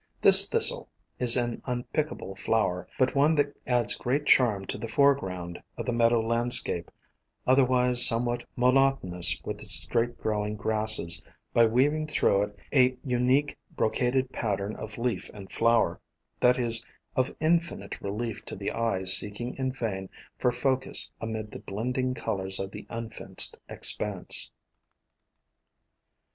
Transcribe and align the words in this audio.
This 0.19 0.49
Thistle 0.49 0.89
is 1.19 1.37
an 1.37 1.61
unpickable 1.67 2.35
flower, 2.35 2.87
but 2.97 3.13
one 3.13 3.35
that 3.35 3.55
adds 3.67 3.93
great 3.93 4.25
charm 4.25 4.65
to 4.65 4.79
the 4.79 4.87
foreground 4.87 5.61
of 5.77 5.85
the 5.85 5.91
meadow 5.91 6.19
land 6.25 6.53
scape, 6.53 6.89
otherwise 7.45 8.03
somewhat 8.03 8.43
monotonous 8.55 9.39
with 9.45 9.61
its 9.61 9.73
straight 9.75 10.17
growing 10.17 10.55
grasses, 10.55 11.21
by 11.53 11.67
weaving 11.67 12.07
through 12.07 12.45
it 12.45 12.57
a 12.73 12.97
unique 13.03 13.55
brocaded 13.75 14.31
pattern 14.31 14.75
of 14.75 14.97
leaf 14.97 15.29
and 15.35 15.51
flower, 15.51 16.01
that 16.39 16.57
is 16.57 16.83
of 17.15 17.35
infinite 17.39 18.01
relief 18.01 18.43
to 18.45 18.55
the 18.55 18.71
eye 18.71 19.03
seeking 19.03 19.55
in 19.57 19.71
vain 19.71 20.09
for 20.39 20.51
focus 20.51 21.11
amid 21.21 21.51
the 21.51 21.59
blending 21.59 22.15
colors 22.15 22.59
of 22.59 22.71
the 22.71 22.87
unfenced 22.89 23.55
expanse. 23.69 24.49